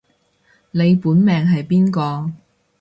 [0.71, 2.31] 你本命係邊個